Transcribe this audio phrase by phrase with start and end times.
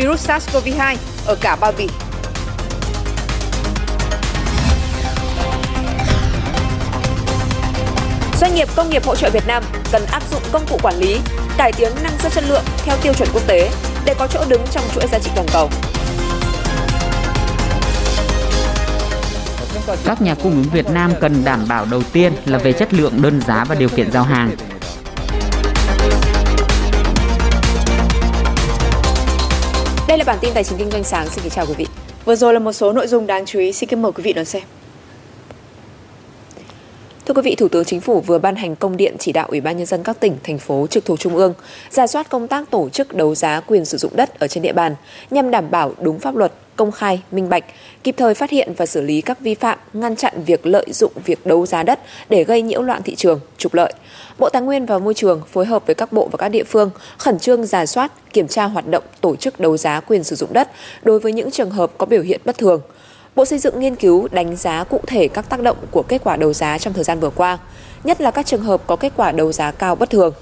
[0.00, 1.88] virus SARS-CoV-2 ở cả bao bì.
[8.40, 11.20] Doanh nghiệp công nghiệp hỗ trợ Việt Nam cần áp dụng công cụ quản lý,
[11.56, 13.70] cải tiến năng suất chất lượng theo tiêu chuẩn quốc tế
[14.04, 15.70] để có chỗ đứng trong chuỗi giá trị toàn cầu.
[20.04, 23.22] Các nhà cung ứng Việt Nam cần đảm bảo đầu tiên là về chất lượng,
[23.22, 24.50] đơn giá và điều kiện giao hàng.
[30.30, 31.26] Bản tin tài chính kinh doanh sáng.
[31.30, 31.86] Xin kính chào quý vị.
[32.24, 33.72] Vừa rồi là một số nội dung đáng chú ý.
[33.72, 34.62] Xin kính mời quý vị đón xem.
[37.30, 39.60] Thưa quý vị, Thủ tướng Chính phủ vừa ban hành công điện chỉ đạo Ủy
[39.60, 41.54] ban nhân dân các tỉnh, thành phố trực thuộc trung ương
[41.90, 44.72] ra soát công tác tổ chức đấu giá quyền sử dụng đất ở trên địa
[44.72, 44.94] bàn
[45.30, 47.64] nhằm đảm bảo đúng pháp luật, công khai, minh bạch,
[48.04, 51.12] kịp thời phát hiện và xử lý các vi phạm, ngăn chặn việc lợi dụng
[51.24, 53.92] việc đấu giá đất để gây nhiễu loạn thị trường, trục lợi.
[54.38, 56.90] Bộ Tài nguyên và Môi trường phối hợp với các bộ và các địa phương
[57.18, 60.52] khẩn trương giả soát, kiểm tra hoạt động tổ chức đấu giá quyền sử dụng
[60.52, 60.70] đất
[61.02, 62.80] đối với những trường hợp có biểu hiện bất thường.
[63.36, 66.36] Bộ Xây dựng nghiên cứu đánh giá cụ thể các tác động của kết quả
[66.36, 67.58] đấu giá trong thời gian vừa qua,
[68.04, 70.34] nhất là các trường hợp có kết quả đấu giá cao bất thường.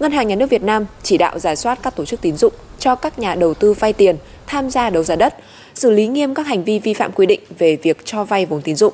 [0.00, 2.52] Ngân hàng Nhà nước Việt Nam chỉ đạo giả soát các tổ chức tín dụng
[2.78, 5.34] cho các nhà đầu tư vay tiền tham gia đấu giá đất,
[5.74, 8.62] xử lý nghiêm các hành vi vi phạm quy định về việc cho vay vốn
[8.62, 8.92] tín dụng.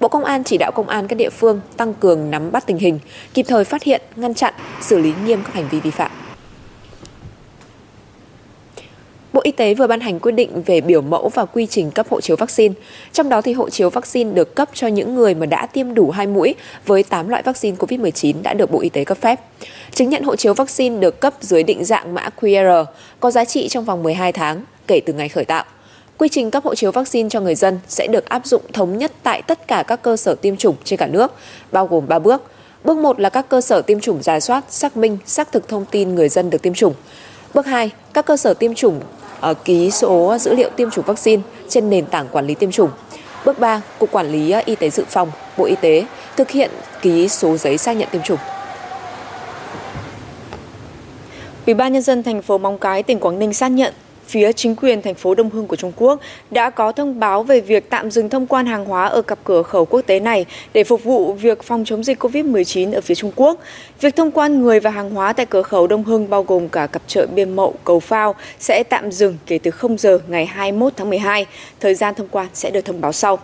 [0.00, 2.78] Bộ Công an chỉ đạo công an các địa phương tăng cường nắm bắt tình
[2.78, 2.98] hình,
[3.34, 6.10] kịp thời phát hiện, ngăn chặn, xử lý nghiêm các hành vi vi phạm.
[9.32, 12.06] Bộ Y tế vừa ban hành quyết định về biểu mẫu và quy trình cấp
[12.10, 12.74] hộ chiếu vaccine.
[13.12, 16.10] Trong đó thì hộ chiếu vaccine được cấp cho những người mà đã tiêm đủ
[16.10, 16.54] 2 mũi
[16.86, 19.40] với 8 loại vaccine COVID-19 đã được Bộ Y tế cấp phép.
[19.94, 22.84] Chứng nhận hộ chiếu vaccine được cấp dưới định dạng mã QR,
[23.20, 25.64] có giá trị trong vòng 12 tháng kể từ ngày khởi tạo.
[26.18, 29.12] Quy trình cấp hộ chiếu vaccine cho người dân sẽ được áp dụng thống nhất
[29.22, 31.32] tại tất cả các cơ sở tiêm chủng trên cả nước,
[31.72, 32.42] bao gồm 3 bước.
[32.84, 35.84] Bước 1 là các cơ sở tiêm chủng giả soát, xác minh, xác thực thông
[35.84, 36.94] tin người dân được tiêm chủng.
[37.54, 39.00] Bước 2, các cơ sở tiêm chủng
[39.40, 42.90] Ờ, ký số dữ liệu tiêm chủng vaccine trên nền tảng quản lý tiêm chủng.
[43.44, 46.04] Bước 3, Cục Quản lý ờ, Y tế Dự phòng, Bộ Y tế
[46.36, 46.70] thực hiện
[47.02, 48.38] ký số giấy xác nhận tiêm chủng.
[51.66, 53.94] Ủy ban nhân dân thành phố Móng Cái, tỉnh Quảng Ninh xác nhận
[54.30, 56.20] phía chính quyền thành phố Đông Hưng của Trung Quốc
[56.50, 59.62] đã có thông báo về việc tạm dừng thông quan hàng hóa ở cặp cửa
[59.62, 63.32] khẩu quốc tế này để phục vụ việc phòng chống dịch COVID-19 ở phía Trung
[63.36, 63.58] Quốc.
[64.00, 66.86] Việc thông quan người và hàng hóa tại cửa khẩu Đông Hưng bao gồm cả
[66.86, 70.92] cặp chợ Biên Mậu, Cầu Phao sẽ tạm dừng kể từ 0 giờ ngày 21
[70.96, 71.46] tháng 12.
[71.80, 73.38] Thời gian thông quan sẽ được thông báo sau.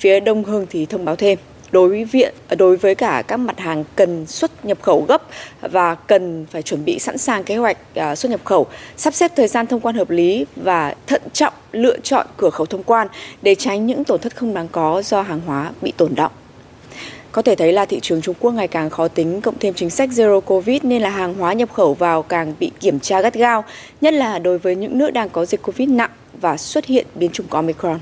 [0.00, 1.38] Phía Đông Hưng thì thông báo thêm
[1.72, 5.22] đối với viện à, đối với cả các mặt hàng cần xuất nhập khẩu gấp
[5.60, 8.66] và cần phải chuẩn bị sẵn sàng kế hoạch à, xuất nhập khẩu,
[8.96, 12.66] sắp xếp thời gian thông quan hợp lý và thận trọng lựa chọn cửa khẩu
[12.66, 13.08] thông quan
[13.42, 16.32] để tránh những tổn thất không đáng có do hàng hóa bị tồn động.
[17.32, 19.90] Có thể thấy là thị trường Trung Quốc ngày càng khó tính, cộng thêm chính
[19.90, 23.34] sách Zero Covid nên là hàng hóa nhập khẩu vào càng bị kiểm tra gắt
[23.34, 23.64] gao,
[24.00, 26.10] nhất là đối với những nước đang có dịch Covid nặng
[26.40, 28.00] và xuất hiện biến chủng Omicron.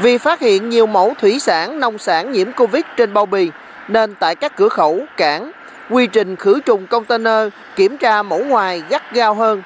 [0.00, 3.50] Vì phát hiện nhiều mẫu thủy sản, nông sản nhiễm Covid trên bao bì,
[3.88, 5.50] nên tại các cửa khẩu, cảng,
[5.90, 9.62] quy trình khử trùng container, kiểm tra mẫu ngoài gắt gao hơn.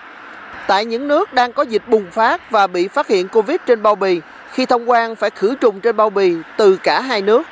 [0.67, 3.95] Tại những nước đang có dịch bùng phát và bị phát hiện Covid trên bao
[3.95, 4.21] bì,
[4.53, 7.43] khi thông quan phải khử trùng trên bao bì từ cả hai nước.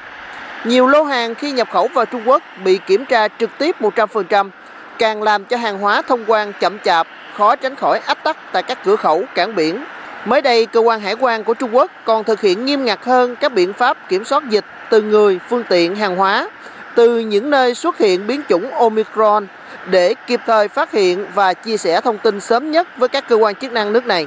[0.64, 4.50] Nhiều lô hàng khi nhập khẩu vào Trung Quốc bị kiểm tra trực tiếp 100%,
[4.98, 8.62] càng làm cho hàng hóa thông quan chậm chạp, khó tránh khỏi ách tắc tại
[8.62, 9.84] các cửa khẩu, cảng biển,
[10.24, 13.36] Mới đây, cơ quan hải quan của Trung Quốc còn thực hiện nghiêm ngặt hơn
[13.36, 16.48] các biện pháp kiểm soát dịch từ người, phương tiện, hàng hóa
[16.94, 19.46] từ những nơi xuất hiện biến chủng Omicron
[19.86, 23.36] để kịp thời phát hiện và chia sẻ thông tin sớm nhất với các cơ
[23.36, 24.26] quan chức năng nước này.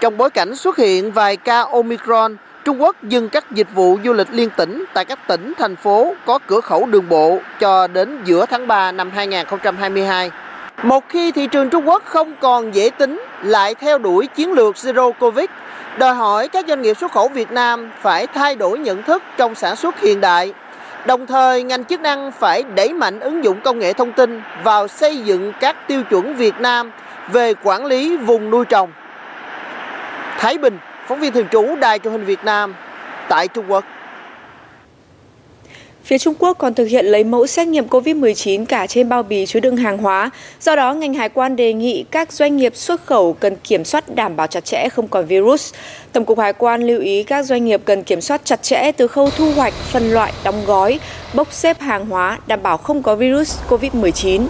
[0.00, 4.12] Trong bối cảnh xuất hiện vài ca Omicron, Trung Quốc dừng các dịch vụ du
[4.12, 8.18] lịch liên tỉnh tại các tỉnh, thành phố có cửa khẩu đường bộ cho đến
[8.24, 10.30] giữa tháng 3 năm 2022.
[10.82, 14.74] Một khi thị trường Trung Quốc không còn dễ tính lại theo đuổi chiến lược
[14.74, 15.46] Zero Covid,
[15.98, 19.54] đòi hỏi các doanh nghiệp xuất khẩu Việt Nam phải thay đổi nhận thức trong
[19.54, 20.52] sản xuất hiện đại.
[21.06, 24.88] Đồng thời, ngành chức năng phải đẩy mạnh ứng dụng công nghệ thông tin vào
[24.88, 26.90] xây dựng các tiêu chuẩn Việt Nam
[27.28, 28.92] về quản lý vùng nuôi trồng.
[30.38, 32.74] Thái Bình, phóng viên thường trú Đài truyền hình Việt Nam
[33.28, 33.84] tại Trung Quốc.
[36.04, 39.46] Phía Trung Quốc còn thực hiện lấy mẫu xét nghiệm COVID-19 cả trên bao bì
[39.46, 40.30] chứa đựng hàng hóa.
[40.60, 44.14] Do đó, ngành hải quan đề nghị các doanh nghiệp xuất khẩu cần kiểm soát
[44.14, 45.74] đảm bảo chặt chẽ không còn virus.
[46.12, 49.06] Tổng cục Hải quan lưu ý các doanh nghiệp cần kiểm soát chặt chẽ từ
[49.06, 51.00] khâu thu hoạch, phân loại, đóng gói,
[51.34, 54.46] bốc xếp hàng hóa, đảm bảo không có virus COVID-19.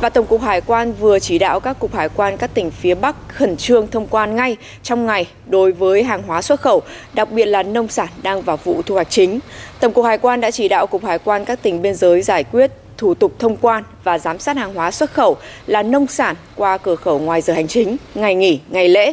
[0.00, 2.94] Và Tổng cục Hải quan vừa chỉ đạo các cục hải quan các tỉnh phía
[2.94, 6.82] Bắc khẩn trương thông quan ngay trong ngày đối với hàng hóa xuất khẩu,
[7.14, 9.40] đặc biệt là nông sản đang vào vụ thu hoạch chính.
[9.80, 12.44] Tổng cục Hải quan đã chỉ đạo cục hải quan các tỉnh biên giới giải
[12.44, 15.36] quyết thủ tục thông quan và giám sát hàng hóa xuất khẩu
[15.66, 19.12] là nông sản qua cửa khẩu ngoài giờ hành chính, ngày nghỉ, ngày lễ,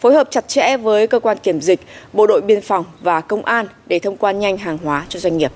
[0.00, 1.80] phối hợp chặt chẽ với cơ quan kiểm dịch,
[2.12, 5.36] bộ đội biên phòng và công an để thông quan nhanh hàng hóa cho doanh
[5.36, 5.52] nghiệp.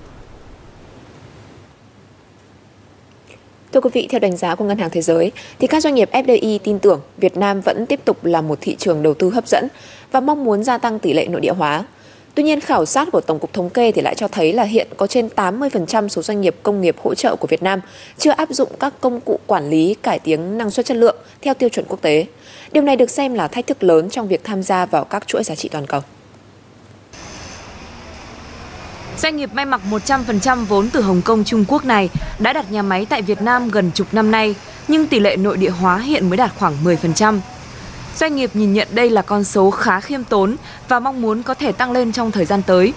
[3.71, 6.09] Thưa quý vị, theo đánh giá của Ngân hàng Thế giới, thì các doanh nghiệp
[6.11, 9.47] FDI tin tưởng Việt Nam vẫn tiếp tục là một thị trường đầu tư hấp
[9.47, 9.67] dẫn
[10.11, 11.85] và mong muốn gia tăng tỷ lệ nội địa hóa.
[12.35, 14.87] Tuy nhiên, khảo sát của Tổng cục Thống kê thì lại cho thấy là hiện
[14.97, 17.81] có trên 80% số doanh nghiệp công nghiệp hỗ trợ của Việt Nam
[18.17, 21.53] chưa áp dụng các công cụ quản lý cải tiến năng suất chất lượng theo
[21.53, 22.25] tiêu chuẩn quốc tế.
[22.71, 25.43] Điều này được xem là thách thức lớn trong việc tham gia vào các chuỗi
[25.43, 26.01] giá trị toàn cầu.
[29.17, 32.09] Doanh nghiệp may mặc 100% vốn từ Hồng Kông Trung Quốc này
[32.39, 34.55] đã đặt nhà máy tại Việt Nam gần chục năm nay,
[34.87, 37.39] nhưng tỷ lệ nội địa hóa hiện mới đạt khoảng 10%.
[38.17, 40.55] Doanh nghiệp nhìn nhận đây là con số khá khiêm tốn
[40.87, 42.93] và mong muốn có thể tăng lên trong thời gian tới.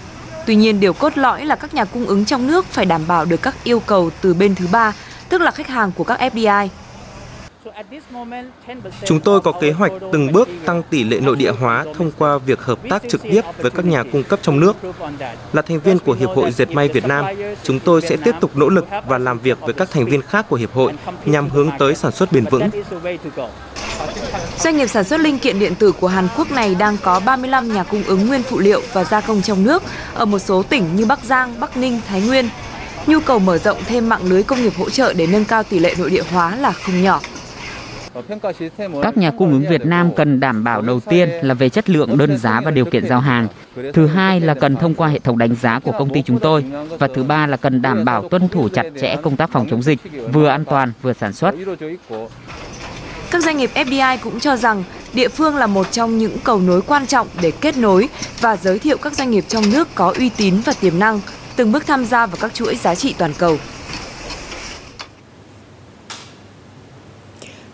[0.46, 3.24] Tuy nhiên, điều cốt lõi là các nhà cung ứng trong nước phải đảm bảo
[3.24, 4.92] được các yêu cầu từ bên thứ ba,
[5.28, 6.68] tức là khách hàng của các FDI.
[9.06, 12.38] Chúng tôi có kế hoạch từng bước tăng tỷ lệ nội địa hóa thông qua
[12.38, 14.76] việc hợp tác trực tiếp với các nhà cung cấp trong nước.
[15.52, 17.24] Là thành viên của Hiệp hội Dệt may Việt Nam,
[17.62, 20.46] chúng tôi sẽ tiếp tục nỗ lực và làm việc với các thành viên khác
[20.48, 20.92] của Hiệp hội
[21.24, 22.70] nhằm hướng tới sản xuất bền vững.
[24.58, 27.72] Doanh nghiệp sản xuất linh kiện điện tử của Hàn Quốc này đang có 35
[27.72, 29.82] nhà cung ứng nguyên phụ liệu và gia công trong nước
[30.14, 32.48] ở một số tỉnh như Bắc Giang, Bắc Ninh, Thái Nguyên.
[33.06, 35.78] Nhu cầu mở rộng thêm mạng lưới công nghiệp hỗ trợ để nâng cao tỷ
[35.78, 37.20] lệ nội địa hóa là không nhỏ.
[39.02, 42.18] Các nhà cung ứng Việt Nam cần đảm bảo đầu tiên là về chất lượng,
[42.18, 43.48] đơn giá và điều kiện giao hàng.
[43.92, 46.64] Thứ hai là cần thông qua hệ thống đánh giá của công ty chúng tôi.
[46.98, 49.82] Và thứ ba là cần đảm bảo tuân thủ chặt chẽ công tác phòng chống
[49.82, 49.98] dịch,
[50.32, 51.54] vừa an toàn vừa sản xuất.
[53.30, 56.82] Các doanh nghiệp FDI cũng cho rằng địa phương là một trong những cầu nối
[56.82, 58.08] quan trọng để kết nối
[58.40, 61.20] và giới thiệu các doanh nghiệp trong nước có uy tín và tiềm năng,
[61.56, 63.58] từng bước tham gia vào các chuỗi giá trị toàn cầu.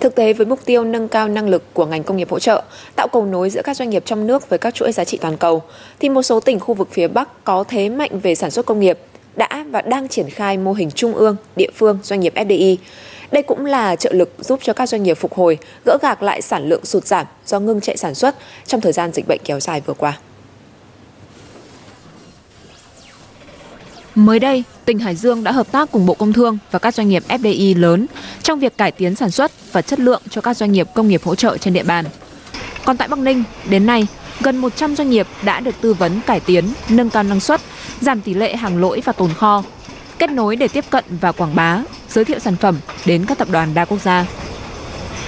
[0.01, 2.63] Thực tế với mục tiêu nâng cao năng lực của ngành công nghiệp hỗ trợ,
[2.97, 5.37] tạo cầu nối giữa các doanh nghiệp trong nước với các chuỗi giá trị toàn
[5.37, 5.63] cầu,
[6.01, 8.81] thì một số tỉnh khu vực phía Bắc có thế mạnh về sản xuất công
[8.81, 8.99] nghiệp
[9.37, 12.77] đã và đang triển khai mô hình trung ương, địa phương, doanh nghiệp FDI.
[13.33, 16.43] Đây cũng là trợ lực giúp cho các doanh nghiệp phục hồi, gỡ gạc lại
[16.43, 18.37] sản lượng sụt giảm do ngưng chạy sản xuất
[18.67, 20.19] trong thời gian dịch bệnh kéo dài vừa qua.
[24.15, 27.09] Mới đây, tỉnh Hải Dương đã hợp tác cùng Bộ Công Thương và các doanh
[27.09, 28.07] nghiệp FDI lớn
[28.43, 31.23] trong việc cải tiến sản xuất và chất lượng cho các doanh nghiệp công nghiệp
[31.25, 32.05] hỗ trợ trên địa bàn.
[32.85, 34.07] Còn tại Bắc Ninh, đến nay,
[34.41, 37.61] gần 100 doanh nghiệp đã được tư vấn cải tiến, nâng cao năng suất,
[38.01, 39.63] giảm tỷ lệ hàng lỗi và tồn kho,
[40.19, 43.49] kết nối để tiếp cận và quảng bá, giới thiệu sản phẩm đến các tập
[43.53, 44.27] đoàn đa quốc gia.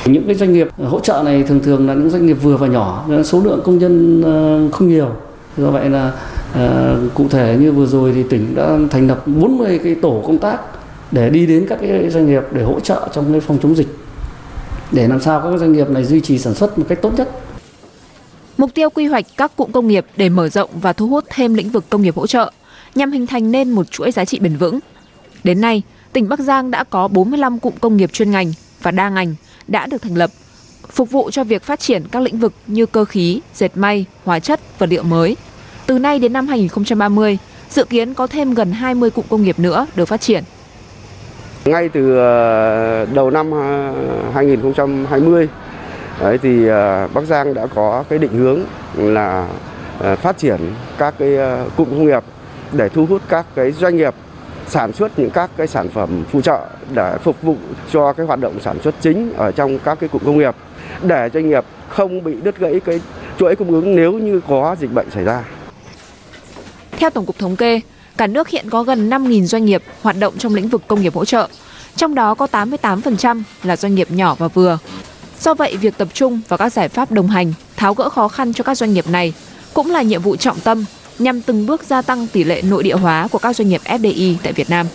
[0.04, 2.66] Những cái doanh nghiệp hỗ trợ này thường thường là những doanh nghiệp vừa và
[2.66, 5.08] nhỏ, số lượng công nhân ờ, không nhiều.
[5.56, 6.12] Do vậy là
[6.54, 10.38] Ờ, cụ thể như vừa rồi thì tỉnh đã thành lập 40 cái tổ công
[10.38, 10.58] tác
[11.10, 13.88] để đi đến các cái doanh nghiệp để hỗ trợ trong cái phòng chống dịch
[14.92, 17.28] để làm sao các doanh nghiệp này duy trì sản xuất một cách tốt nhất.
[18.58, 21.54] Mục tiêu quy hoạch các cụm công nghiệp để mở rộng và thu hút thêm
[21.54, 22.52] lĩnh vực công nghiệp hỗ trợ
[22.94, 24.78] nhằm hình thành nên một chuỗi giá trị bền vững.
[25.44, 25.82] Đến nay,
[26.12, 28.52] tỉnh Bắc Giang đã có 45 cụm công nghiệp chuyên ngành
[28.82, 29.34] và đa ngành
[29.68, 30.30] đã được thành lập,
[30.90, 34.40] phục vụ cho việc phát triển các lĩnh vực như cơ khí, dệt may, hóa
[34.40, 35.36] chất, vật liệu mới,
[35.86, 37.38] từ nay đến năm 2030,
[37.70, 40.44] dự kiến có thêm gần 20 cụm công nghiệp nữa được phát triển.
[41.64, 43.92] Ngay từ ờ, đầu năm ờ,
[44.34, 45.48] 2020
[46.20, 48.60] đấy thì ờ, Bắc Giang đã có cái định hướng
[48.96, 49.48] là
[50.16, 50.60] phát triển
[50.98, 51.36] các cái
[51.76, 52.24] cụm công nghiệp
[52.72, 54.14] để thu hút các cái doanh nghiệp
[54.68, 56.60] sản xuất những các cái sản phẩm phụ trợ
[56.94, 57.56] để phục vụ
[57.92, 60.54] cho cái hoạt động sản xuất chính ở trong các cái cụm công nghiệp
[61.02, 63.00] để doanh nghiệp không bị đứt gãy cái
[63.38, 65.44] chuỗi cung ứng nếu như có dịch bệnh xảy ra.
[67.02, 67.80] Theo Tổng cục Thống kê,
[68.16, 71.14] cả nước hiện có gần 5.000 doanh nghiệp hoạt động trong lĩnh vực công nghiệp
[71.14, 71.48] hỗ trợ,
[71.96, 74.78] trong đó có 88% là doanh nghiệp nhỏ và vừa.
[75.40, 78.52] Do vậy, việc tập trung vào các giải pháp đồng hành, tháo gỡ khó khăn
[78.52, 79.32] cho các doanh nghiệp này
[79.74, 80.84] cũng là nhiệm vụ trọng tâm
[81.18, 84.34] nhằm từng bước gia tăng tỷ lệ nội địa hóa của các doanh nghiệp FDI
[84.42, 84.86] tại Việt Nam.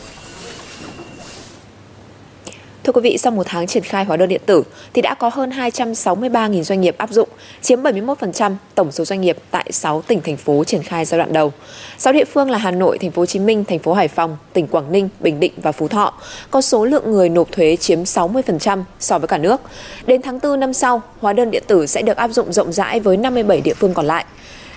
[2.88, 4.64] Thưa quý vị, sau một tháng triển khai hóa đơn điện tử
[4.94, 7.30] thì đã có hơn 263.000 doanh nghiệp áp dụng,
[7.62, 11.34] chiếm 71% tổng số doanh nghiệp tại 6 tỉnh thành phố triển khai giai đoạn
[11.34, 11.54] đầu.
[11.98, 14.38] 6 địa phương là Hà Nội, Thành phố Hồ Chí Minh, Thành phố Hải Phòng,
[14.54, 16.14] tỉnh Quảng Ninh, Bình Định và Phú Thọ
[16.52, 19.62] có số lượng người nộp thuế chiếm 60% so với cả nước.
[20.06, 23.00] Đến tháng 4 năm sau, hóa đơn điện tử sẽ được áp dụng rộng rãi
[23.00, 24.26] với 57 địa phương còn lại.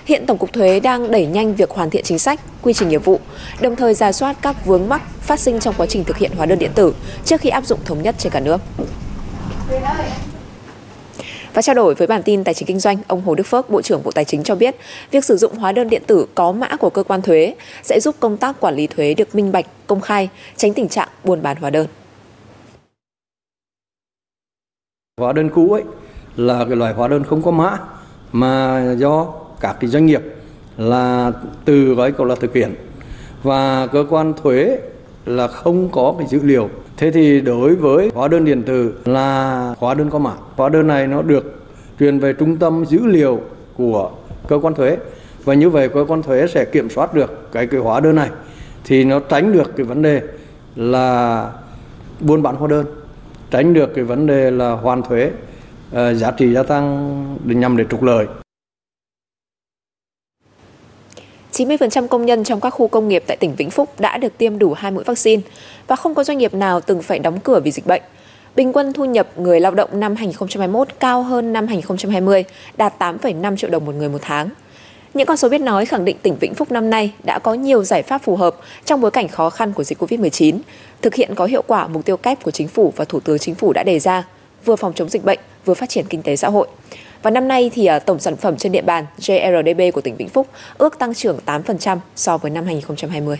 [0.05, 3.05] Hiện Tổng cục Thuế đang đẩy nhanh việc hoàn thiện chính sách, quy trình nghiệp
[3.05, 3.21] vụ,
[3.61, 6.47] đồng thời ra soát các vướng mắc phát sinh trong quá trình thực hiện hóa
[6.47, 8.61] đơn điện tử trước khi áp dụng thống nhất trên cả nước.
[11.55, 13.83] Và trao đổi với bản tin Tài chính Kinh doanh, ông Hồ Đức Phước, Bộ
[13.83, 14.77] trưởng Bộ Tài chính cho biết,
[15.11, 18.17] việc sử dụng hóa đơn điện tử có mã của cơ quan thuế sẽ giúp
[18.21, 21.57] công tác quản lý thuế được minh bạch, công khai, tránh tình trạng buôn bán
[21.57, 21.87] hóa đơn.
[25.21, 25.83] Hóa đơn cũ ấy
[26.37, 27.79] là cái loại hóa đơn không có mã
[28.33, 30.23] mà do các cái doanh nghiệp
[30.77, 31.33] là
[31.65, 32.75] từ gói cầu là thực hiện
[33.43, 34.79] và cơ quan thuế
[35.27, 36.69] là không có cái dữ liệu.
[36.97, 40.33] Thế thì đối với hóa đơn điện tử là hóa đơn có mã.
[40.57, 41.63] Hóa đơn này nó được
[41.99, 43.41] truyền về trung tâm dữ liệu
[43.77, 44.11] của
[44.49, 44.97] cơ quan thuế
[45.45, 48.29] và như vậy cơ quan thuế sẽ kiểm soát được cái cái hóa đơn này
[48.85, 50.23] thì nó tránh được cái vấn đề
[50.77, 51.51] là
[52.21, 52.87] buôn bán hóa đơn,
[53.51, 55.31] tránh được cái vấn đề là hoàn thuế
[55.93, 58.27] ờ, giá trị gia tăng để nhằm để trục lợi
[61.67, 64.59] 90% công nhân trong các khu công nghiệp tại tỉnh Vĩnh Phúc đã được tiêm
[64.59, 65.43] đủ hai mũi vaccine
[65.87, 68.03] và không có doanh nghiệp nào từng phải đóng cửa vì dịch bệnh.
[68.57, 72.45] Bình quân thu nhập người lao động năm 2021 cao hơn năm 2020,
[72.77, 74.51] đạt 8,5 triệu đồng một người một tháng.
[75.15, 77.85] Những con số biết nói khẳng định tỉnh Vĩnh Phúc năm nay đã có nhiều
[77.85, 80.59] giải pháp phù hợp trong bối cảnh khó khăn của dịch Covid-19,
[81.03, 83.55] thực hiện có hiệu quả mục tiêu kép của chính phủ và Thủ tướng Chính
[83.55, 84.25] phủ đã đề ra,
[84.65, 86.69] vừa phòng chống dịch bệnh, vừa phát triển kinh tế xã hội.
[87.23, 90.29] Và năm nay thì à, tổng sản phẩm trên địa bàn GRDP của tỉnh Vĩnh
[90.29, 90.47] Phúc
[90.79, 93.37] ước tăng trưởng 8% so với năm 2020.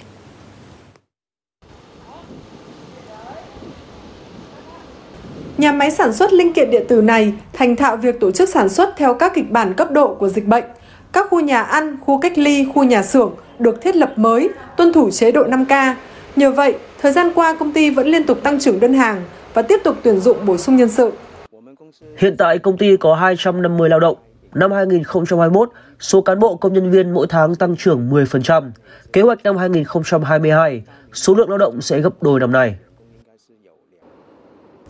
[5.59, 8.69] Nhà máy sản xuất linh kiện điện tử này thành thạo việc tổ chức sản
[8.69, 10.65] xuất theo các kịch bản cấp độ của dịch bệnh.
[11.13, 14.93] Các khu nhà ăn, khu cách ly, khu nhà xưởng được thiết lập mới, tuân
[14.93, 15.95] thủ chế độ 5K.
[16.37, 19.23] Nhờ vậy, thời gian qua công ty vẫn liên tục tăng trưởng đơn hàng
[19.55, 21.13] và tiếp tục tuyển dụng bổ sung nhân sự.
[22.17, 24.17] Hiện tại công ty có 250 lao động.
[24.55, 25.71] Năm 2021,
[26.01, 28.71] số cán bộ công nhân viên mỗi tháng tăng trưởng 10%.
[29.13, 30.83] Kế hoạch năm 2022,
[31.13, 32.75] số lượng lao động sẽ gấp đôi năm nay.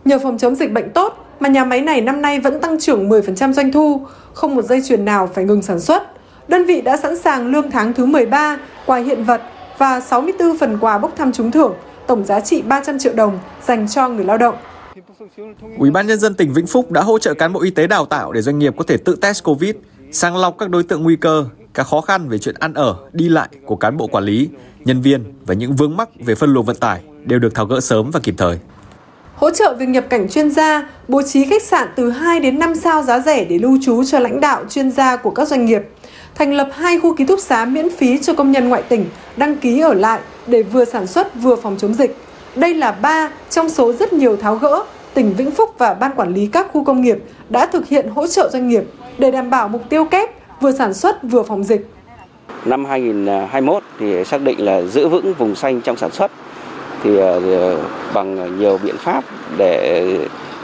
[0.05, 3.09] Nhờ phòng chống dịch bệnh tốt mà nhà máy này năm nay vẫn tăng trưởng
[3.09, 6.03] 10% doanh thu, không một dây chuyền nào phải ngừng sản xuất.
[6.47, 9.41] Đơn vị đã sẵn sàng lương tháng thứ 13, quà hiện vật
[9.77, 11.73] và 64 phần quà bốc thăm trúng thưởng,
[12.07, 14.55] tổng giá trị 300 triệu đồng dành cho người lao động.
[15.77, 18.05] Ủy ban nhân dân tỉnh Vĩnh Phúc đã hỗ trợ cán bộ y tế đào
[18.05, 19.75] tạo để doanh nghiệp có thể tự test Covid,
[20.11, 23.29] sàng lọc các đối tượng nguy cơ, các khó khăn về chuyện ăn ở, đi
[23.29, 26.65] lại của cán bộ quản lý, nhân viên và những vướng mắc về phân luồng
[26.65, 28.57] vận tải đều được tháo gỡ sớm và kịp thời.
[29.35, 32.75] Hỗ trợ việc nhập cảnh chuyên gia, bố trí khách sạn từ 2 đến 5
[32.75, 35.81] sao giá rẻ để lưu trú cho lãnh đạo chuyên gia của các doanh nghiệp.
[36.35, 39.05] Thành lập hai khu ký túc xá miễn phí cho công nhân ngoại tỉnh
[39.37, 42.17] đăng ký ở lại để vừa sản xuất vừa phòng chống dịch.
[42.55, 46.33] Đây là ba trong số rất nhiều tháo gỡ tỉnh Vĩnh Phúc và Ban Quản
[46.33, 47.17] lý các khu công nghiệp
[47.49, 48.83] đã thực hiện hỗ trợ doanh nghiệp
[49.17, 50.29] để đảm bảo mục tiêu kép
[50.61, 51.89] vừa sản xuất vừa phòng dịch.
[52.65, 56.31] Năm 2021 thì xác định là giữ vững vùng xanh trong sản xuất
[57.03, 57.77] thì ờ, ờ,
[58.13, 59.23] bằng nhiều biện pháp
[59.57, 60.17] để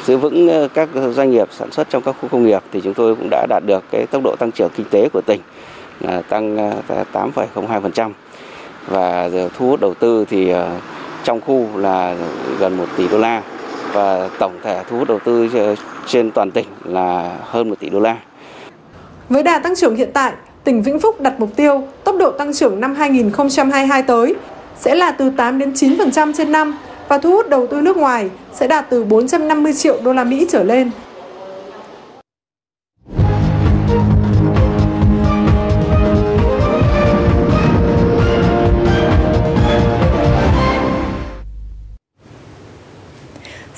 [0.06, 2.94] giữ vững ờ, các doanh nghiệp sản xuất trong các khu công nghiệp thì chúng
[2.94, 5.41] tôi cũng đã đạt được cái tốc độ tăng trưởng kinh tế của tỉnh
[6.00, 6.72] là tăng
[7.13, 8.12] 8,02%
[8.88, 10.53] và thu hút đầu tư thì
[11.27, 12.15] trong khu là
[12.60, 13.41] gần 1 tỷ đô la
[13.93, 15.50] và tổng thể thu hút đầu tư
[16.05, 18.17] trên toàn tỉnh là hơn 1 tỷ đô la.
[19.29, 20.31] Với đà tăng trưởng hiện tại,
[20.63, 24.36] tỉnh Vĩnh Phúc đặt mục tiêu tốc độ tăng trưởng năm 2022 tới
[24.79, 28.29] sẽ là từ 8 đến 9% trên năm và thu hút đầu tư nước ngoài
[28.53, 30.91] sẽ đạt từ 450 triệu đô la Mỹ trở lên.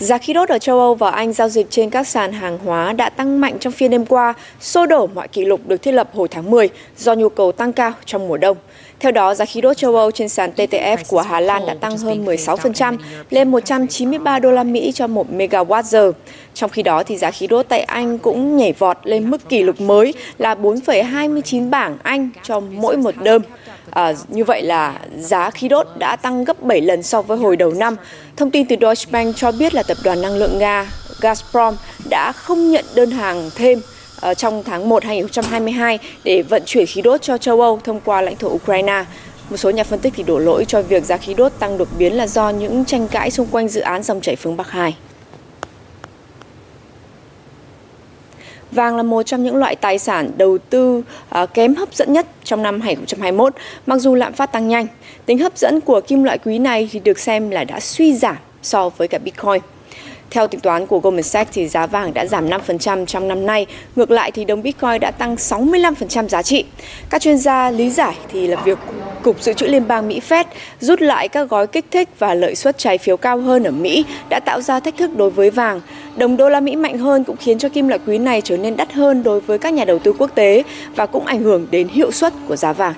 [0.10, 2.94] Giá khí đốt ở châu Âu và Anh giao dịch trên các sàn hàng hóa
[2.94, 6.10] đã tăng mạnh trong phiên đêm qua, xô đổ mọi kỷ lục được thiết lập
[6.13, 8.58] hồi tháng 10 do nhu cầu tăng cao trong mùa đông.
[9.00, 11.98] Theo đó, giá khí đốt châu Âu trên sàn TTF của Hà Lan đã tăng
[11.98, 12.98] hơn 16%
[13.29, 16.12] lên 193 đô la Mỹ cho 1 megawatt giờ.
[16.53, 19.63] Trong khi đó thì giá khí đốt tại Anh cũng nhảy vọt lên mức kỷ
[19.63, 23.41] lục mới là 4,29 bảng Anh cho mỗi một đơm.
[23.91, 27.56] À, như vậy là giá khí đốt đã tăng gấp 7 lần so với hồi
[27.56, 27.96] đầu năm.
[28.38, 30.91] Thông tin từ Deutsche Bank cho biết là tập đoàn năng lượng Nga
[31.22, 31.74] Gazprom
[32.10, 33.82] đã không nhận đơn hàng thêm
[34.22, 38.22] Ờ, trong tháng 1 2022 để vận chuyển khí đốt cho châu Âu thông qua
[38.22, 39.06] lãnh thổ Ukraine.
[39.50, 41.88] Một số nhà phân tích thì đổ lỗi cho việc giá khí đốt tăng đột
[41.98, 44.96] biến là do những tranh cãi xung quanh dự án dòng chảy phương Bắc 2.
[48.72, 51.04] Vàng là một trong những loại tài sản đầu tư
[51.42, 53.54] uh, kém hấp dẫn nhất trong năm 2021,
[53.86, 54.88] mặc dù lạm phát tăng nhanh.
[55.26, 58.38] Tính hấp dẫn của kim loại quý này thì được xem là đã suy giảm
[58.62, 59.62] so với cả Bitcoin.
[60.32, 63.66] Theo tính toán của Goldman Sachs thì giá vàng đã giảm 5% trong năm nay,
[63.96, 66.66] ngược lại thì đồng Bitcoin đã tăng 65% giá trị.
[67.10, 68.78] Các chuyên gia lý giải thì là việc
[69.24, 70.46] Cục Dự trữ Liên bang Mỹ Fed
[70.80, 74.06] rút lại các gói kích thích và lợi suất trái phiếu cao hơn ở Mỹ
[74.30, 75.82] đã tạo ra thách thức đối với vàng.
[76.18, 78.78] Đồng đô la Mỹ mạnh hơn cũng khiến cho kim loại quý này trở nên
[78.78, 80.64] đắt hơn đối với các nhà đầu tư quốc tế
[80.96, 82.94] và cũng ảnh hưởng đến hiệu suất của giá vàng.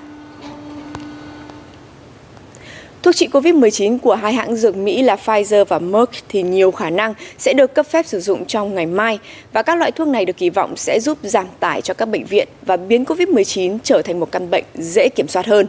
[3.02, 6.90] Thuốc trị COVID-19 của hai hãng dược Mỹ là Pfizer và Merck thì nhiều khả
[6.90, 9.18] năng sẽ được cấp phép sử dụng trong ngày mai
[9.52, 12.24] và các loại thuốc này được kỳ vọng sẽ giúp giảm tải cho các bệnh
[12.24, 15.66] viện và biến COVID-19 trở thành một căn bệnh dễ kiểm soát hơn.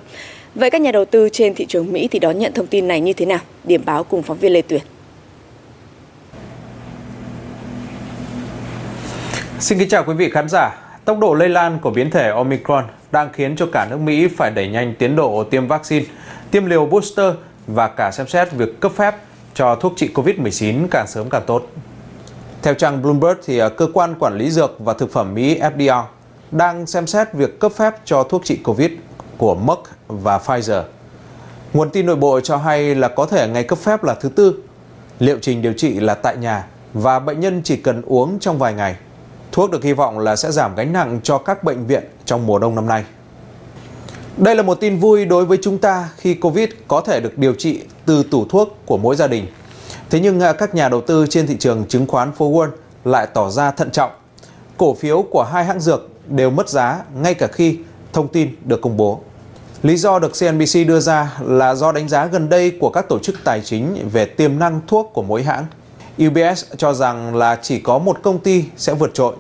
[0.56, 3.02] Vậy các nhà đầu tư trên thị trường Mỹ thì đón nhận thông tin này
[3.02, 3.40] như thế nào?
[3.64, 4.82] Điểm báo cùng phóng viên Lê Tuyển.
[9.60, 10.70] Xin kính chào quý vị khán giả.
[11.06, 14.52] Tốc độ lây lan của biến thể Omicron đang khiến cho cả nước Mỹ phải
[14.52, 16.06] đẩy nhanh tiến độ tiêm vaccine,
[16.54, 17.34] tiêm liều booster
[17.68, 19.16] và cả xem xét việc cấp phép
[19.54, 21.68] cho thuốc trị COVID-19 càng sớm càng tốt.
[22.62, 26.04] Theo trang Bloomberg thì à, cơ quan quản lý dược và thực phẩm Mỹ FDA
[26.52, 28.92] đang xem xét việc cấp phép cho thuốc trị COVID
[29.38, 30.84] của Merck và Pfizer.
[31.74, 34.56] Nguồn tin nội bộ cho hay là có thể ngày cấp phép là thứ tư.
[35.20, 38.74] Liệu trình điều trị là tại nhà và bệnh nhân chỉ cần uống trong vài
[38.74, 38.96] ngày.
[39.52, 42.60] Thuốc được hy vọng là sẽ giảm gánh nặng cho các bệnh viện trong mùa
[42.60, 43.04] đông năm nay.
[44.38, 47.54] Đây là một tin vui đối với chúng ta khi Covid có thể được điều
[47.54, 49.48] trị từ tủ thuốc của mỗi gia đình.
[50.10, 52.70] Thế nhưng à, các nhà đầu tư trên thị trường chứng khoán phố Wall
[53.06, 54.12] lại tỏ ra thận trọng.
[54.78, 57.78] Cổ phiếu của hai hãng dược đều mất giá ngay cả khi
[58.14, 59.22] thông tin được công bố.
[59.84, 63.20] Lý do được CNBC đưa ra là do đánh giá gần đây của các tổ
[63.20, 65.66] chức tài chính về tiềm năng thuốc của mỗi hãng.
[66.28, 69.36] UBS cho rằng là chỉ có một công ty sẽ vượt trội.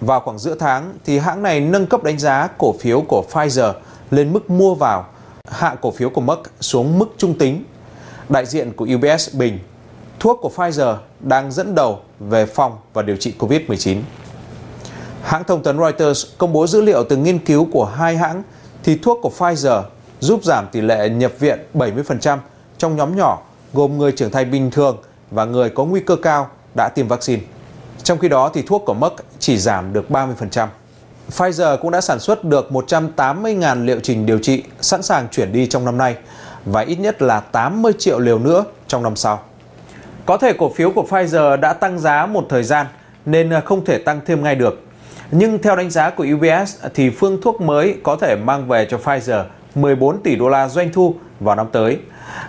[0.00, 3.72] Vào khoảng giữa tháng thì hãng này nâng cấp đánh giá cổ phiếu của Pfizer
[4.12, 5.06] lên mức mua vào,
[5.48, 7.64] hạ cổ phiếu của Merck xuống mức trung tính.
[8.28, 9.58] Đại diện của UBS bình,
[10.20, 13.96] thuốc của Pfizer đang dẫn đầu về phòng và điều trị COVID-19.
[15.22, 18.42] Hãng thông tấn Reuters công bố dữ liệu từ nghiên cứu của hai hãng
[18.84, 19.82] thì thuốc của Pfizer
[20.20, 22.38] giúp giảm tỷ lệ nhập viện 70%
[22.78, 23.42] trong nhóm nhỏ
[23.74, 24.96] gồm người trưởng thành bình thường
[25.30, 27.42] và người có nguy cơ cao đã tiêm vaccine.
[28.02, 30.66] Trong khi đó thì thuốc của Merck chỉ giảm được 30%.
[31.30, 35.66] Pfizer cũng đã sản xuất được 180.000 liệu trình điều trị sẵn sàng chuyển đi
[35.66, 36.16] trong năm nay
[36.64, 39.40] và ít nhất là 80 triệu liều nữa trong năm sau.
[40.26, 42.86] Có thể cổ phiếu của Pfizer đã tăng giá một thời gian
[43.26, 44.82] nên không thể tăng thêm ngay được.
[45.30, 48.98] Nhưng theo đánh giá của UBS thì phương thuốc mới có thể mang về cho
[49.04, 51.98] Pfizer 14 tỷ đô la doanh thu vào năm tới.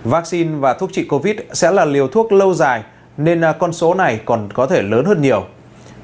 [0.04, 2.84] Vaccine và thuốc trị Covid sẽ là liều thuốc lâu dài
[3.18, 5.46] nên con số này còn có thể lớn hơn nhiều.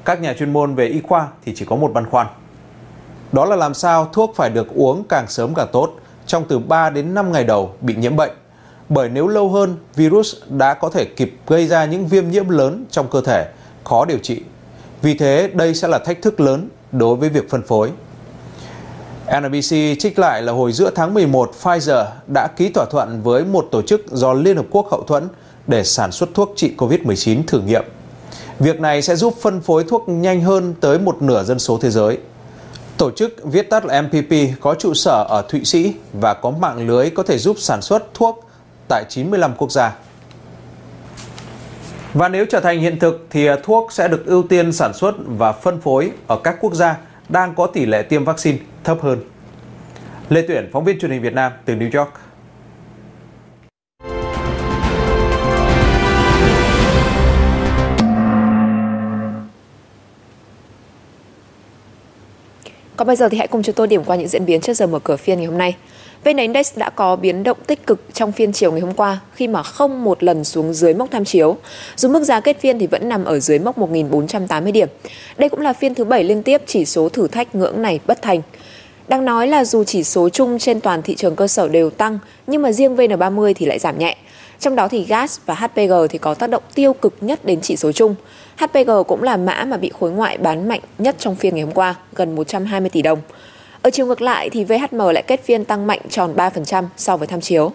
[0.04, 2.26] Các nhà chuyên môn về y khoa thì chỉ có một băn khoăn.
[3.32, 5.90] Đó là làm sao thuốc phải được uống càng sớm càng tốt
[6.26, 8.30] trong từ 3 đến 5 ngày đầu bị nhiễm bệnh.
[8.88, 12.84] Bởi nếu lâu hơn, virus đã có thể kịp gây ra những viêm nhiễm lớn
[12.90, 13.48] trong cơ thể,
[13.84, 14.42] khó điều trị.
[15.02, 17.90] Vì thế, đây sẽ là thách thức lớn đối với việc phân phối.
[19.38, 23.68] NBC trích lại là hồi giữa tháng 11, Pfizer đã ký thỏa thuận với một
[23.70, 25.28] tổ chức do Liên Hợp Quốc hậu thuẫn
[25.66, 27.84] để sản xuất thuốc trị COVID-19 thử nghiệm.
[28.58, 31.90] Việc này sẽ giúp phân phối thuốc nhanh hơn tới một nửa dân số thế
[31.90, 32.18] giới.
[33.00, 36.88] Tổ chức viết tắt là MPP có trụ sở ở Thụy Sĩ và có mạng
[36.88, 38.50] lưới có thể giúp sản xuất thuốc
[38.88, 39.96] tại 95 quốc gia.
[42.14, 45.14] Và nếu trở thành hiện thực thì à, thuốc sẽ được ưu tiên sản xuất
[45.26, 46.96] và phân phối ở các quốc gia
[47.28, 49.18] đang có tỷ lệ tiêm vaccine thấp hơn.
[50.28, 52.12] Lê Tuyển, phóng viên truyền hình Việt Nam từ New York.
[63.00, 64.86] Còn bây giờ thì hãy cùng chúng tôi điểm qua những diễn biến trước giờ
[64.86, 65.76] mở cửa phiên ngày hôm nay.
[66.24, 69.48] VN Index đã có biến động tích cực trong phiên chiều ngày hôm qua khi
[69.48, 71.56] mà không một lần xuống dưới mốc tham chiếu.
[71.96, 74.88] Dù mức giá kết phiên thì vẫn nằm ở dưới mốc 1.480 điểm.
[75.38, 78.22] Đây cũng là phiên thứ 7 liên tiếp chỉ số thử thách ngưỡng này bất
[78.22, 78.42] thành.
[79.08, 82.18] Đang nói là dù chỉ số chung trên toàn thị trường cơ sở đều tăng,
[82.46, 84.16] nhưng mà riêng VN30 thì lại giảm nhẹ.
[84.60, 87.76] Trong đó thì gas và HPG thì có tác động tiêu cực nhất đến chỉ
[87.76, 88.14] số chung.
[88.56, 91.74] HPG cũng là mã mà bị khối ngoại bán mạnh nhất trong phiên ngày hôm
[91.74, 93.18] qua, gần 120 tỷ đồng.
[93.82, 97.26] Ở chiều ngược lại thì VHM lại kết phiên tăng mạnh tròn 3% so với
[97.26, 97.72] tham chiếu.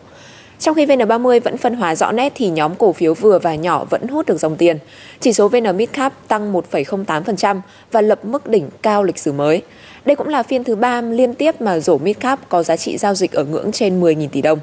[0.60, 3.86] Trong khi VN30 vẫn phân hóa rõ nét thì nhóm cổ phiếu vừa và nhỏ
[3.90, 4.78] vẫn hút được dòng tiền.
[5.20, 7.60] Chỉ số VN Midcap tăng 1,08%
[7.92, 9.62] và lập mức đỉnh cao lịch sử mới.
[10.06, 13.16] Đây cũng là phiên thứ ba liên tiếp mà rổ Midcap có giá trị giao
[13.16, 14.60] dịch ở ngưỡng trên 10.000 tỷ đồng.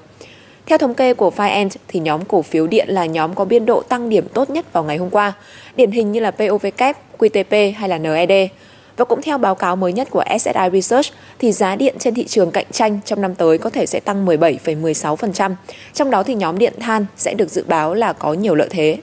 [0.67, 3.83] Theo thống kê của Fiend thì nhóm cổ phiếu điện là nhóm có biên độ
[3.83, 5.33] tăng điểm tốt nhất vào ngày hôm qua,
[5.77, 8.51] điển hình như là POVK, QTP hay là NED.
[8.97, 12.25] Và cũng theo báo cáo mới nhất của SSI Research thì giá điện trên thị
[12.25, 15.55] trường cạnh tranh trong năm tới có thể sẽ tăng 17,16%,
[15.95, 18.97] trong đó thì nhóm điện than sẽ được dự báo là có nhiều lợi thế.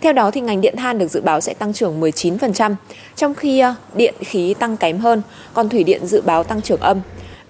[0.00, 2.74] Theo đó thì ngành điện than được dự báo sẽ tăng trưởng 19%,
[3.16, 5.22] trong khi ờ, điện khí tăng kém hơn,
[5.54, 7.00] còn thủy điện dự báo tăng trưởng âm.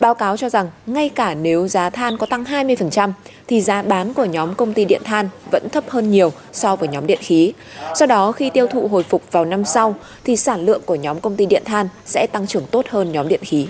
[0.01, 3.13] Báo cáo cho rằng ngay cả nếu giá than có tăng 20%
[3.47, 6.89] thì giá bán của nhóm công ty điện than vẫn thấp hơn nhiều so với
[6.89, 7.53] nhóm điện khí.
[7.95, 11.21] Do đó khi tiêu thụ hồi phục vào năm sau thì sản lượng của nhóm
[11.21, 13.67] công ty điện than sẽ tăng trưởng tốt hơn nhóm điện khí.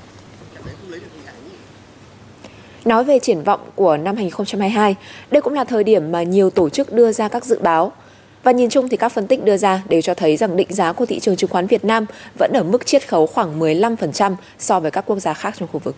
[2.84, 4.94] Nói về triển vọng của năm 2022,
[5.30, 7.92] đây cũng là thời điểm mà nhiều tổ chức đưa ra các dự báo.
[8.42, 10.92] Và nhìn chung thì các phân tích đưa ra đều cho thấy rằng định giá
[10.92, 12.06] của thị trường chứng khoán Việt Nam
[12.38, 15.80] vẫn ở mức chiết khấu khoảng 15% so với các quốc gia khác trong khu
[15.84, 15.96] vực.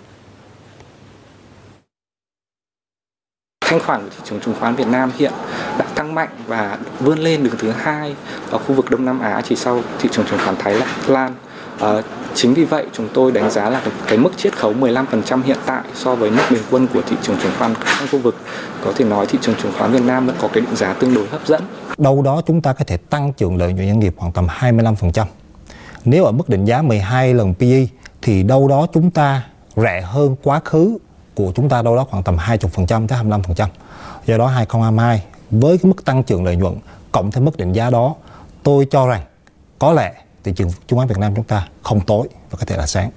[3.73, 5.33] Thanh khoản của thị trường chứng khoán Việt Nam hiện
[5.79, 8.15] đã tăng mạnh và vươn lên đứng thứ hai
[8.51, 10.75] ở khu vực Đông Nam Á chỉ sau thị trường chứng khoán Thái
[11.07, 11.35] Lan.
[11.81, 12.03] À,
[12.35, 15.83] chính vì vậy chúng tôi đánh giá là cái mức chiết khấu 15% hiện tại
[15.95, 18.37] so với mức bình quân của thị trường chứng khoán trong khu vực
[18.85, 21.15] có thể nói thị trường chứng khoán Việt Nam vẫn có cái định giá tương
[21.15, 21.63] đối hấp dẫn.
[21.99, 25.25] Đâu đó chúng ta có thể tăng trưởng lợi nhuận doanh nghiệp khoảng tầm 25%.
[26.05, 27.87] Nếu ở mức định giá 12 lần PE
[28.23, 29.43] thì đâu đó chúng ta
[29.77, 30.99] rẻ hơn quá khứ
[31.35, 33.67] của chúng ta đâu đó khoảng tầm 20% tới 25%.
[34.27, 36.75] Do đó 2022 với cái mức tăng trưởng lợi nhuận
[37.13, 38.15] cộng thêm mức định giá đó,
[38.63, 39.23] tôi cho rằng
[39.79, 40.13] có lẽ
[40.45, 43.11] thị trường chứng khoán Việt Nam chúng ta không tối và có thể là sáng.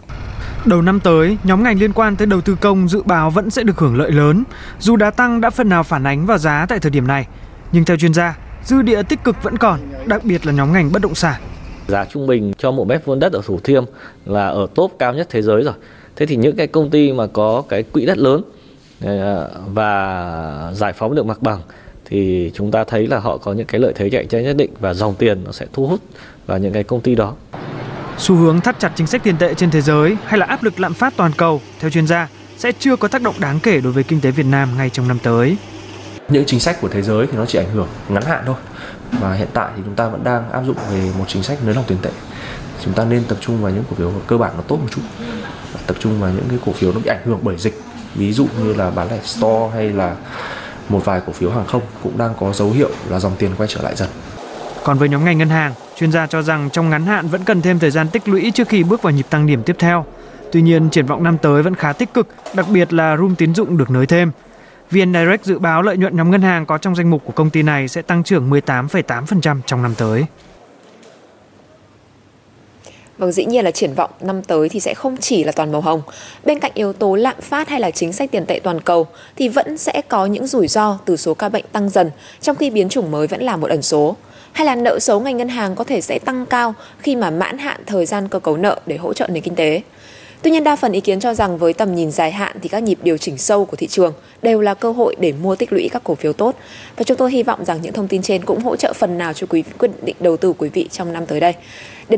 [0.65, 3.63] Đầu năm tới, nhóm ngành liên quan tới đầu tư công dự báo vẫn sẽ
[3.63, 4.43] được hưởng lợi lớn,
[4.80, 7.28] dù đá tăng đã phần nào phản ánh vào giá tại thời điểm này.
[7.71, 10.91] Nhưng theo chuyên gia, dư địa tích cực vẫn còn, đặc biệt là nhóm ngành
[10.91, 11.41] bất động sản.
[11.88, 13.84] Giá trung bình cho một mét vuông đất ở Thủ Thiêm
[14.25, 15.73] là ở top cao nhất thế giới rồi.
[16.15, 18.41] Thế thì những cái công ty mà có cái quỹ đất lớn
[19.01, 21.62] ờ, và giải phóng được mặt bằng
[22.06, 24.71] thì chúng ta thấy là họ có những cái lợi thế cạnh tranh nhất định
[24.80, 25.99] và dòng tiền nó sẽ thu hút
[26.45, 27.34] vào những cái công ty đó.
[28.17, 30.80] Xu hướng thắt chặt chính sách tiền tệ trên thế giới hay là áp lực
[30.80, 33.93] lạm phát toàn cầu, theo chuyên gia, sẽ chưa có tác động đáng kể đối
[33.93, 35.58] với kinh tế Việt Nam ngay trong năm tới.
[36.30, 38.56] Những chính sách của thế giới thì nó chỉ ảnh hưởng ngắn hạn thôi.
[39.12, 41.75] Và hiện tại thì chúng ta vẫn đang áp dụng về một chính sách nới
[41.75, 42.10] lỏng tiền tệ.
[42.86, 45.01] Chúng ta nên tập trung vào những cổ phiếu cơ bản nó tốt một chút.
[45.88, 47.81] Tập trung vào những cái cổ phiếu nó bị ảnh hưởng bởi dịch.
[48.15, 50.15] Ví dụ như là bán lẻ store hay là
[50.89, 53.69] một vài cổ phiếu hàng không cũng đang có dấu hiệu là dòng tiền quay
[53.71, 54.09] trở lại dần.
[54.83, 57.61] Còn với nhóm ngành ngân hàng, chuyên gia cho rằng trong ngắn hạn vẫn cần
[57.61, 60.05] thêm thời gian tích lũy trước khi bước vào nhịp tăng điểm tiếp theo.
[60.51, 63.55] Tuy nhiên, triển vọng năm tới vẫn khá tích cực, đặc biệt là room tín
[63.55, 64.31] dụng được nới thêm.
[64.91, 67.49] VN Direct dự báo lợi nhuận nhóm ngân hàng có trong danh mục của công
[67.49, 70.25] ty này sẽ tăng trưởng 18,8% trong năm tới.
[73.17, 75.82] Vâng, dĩ nhiên là triển vọng năm tới thì sẽ không chỉ là toàn màu
[75.82, 76.01] hồng.
[76.43, 79.49] Bên cạnh yếu tố lạm phát hay là chính sách tiền tệ toàn cầu thì
[79.49, 82.89] vẫn sẽ có những rủi ro từ số ca bệnh tăng dần, trong khi biến
[82.89, 84.15] chủng mới vẫn là một ẩn số.
[84.51, 87.58] Hay là nợ xấu ngành ngân hàng có thể sẽ tăng cao khi mà mãn
[87.58, 89.82] hạn thời gian cơ cấu nợ để hỗ trợ nền kinh tế.
[90.41, 92.84] Tuy nhiên đa phần ý kiến cho rằng với tầm nhìn dài hạn thì các
[92.84, 95.89] nhịp điều chỉnh sâu của thị trường đều là cơ hội để mua tích lũy
[95.91, 96.56] các cổ phiếu tốt.
[96.97, 99.34] Và chúng tôi hy vọng rằng những thông tin trên cũng hỗ trợ phần nào
[99.34, 101.54] cho quý quyết định đầu tư của quý vị trong năm tới đây.
[101.54, 102.13] Đến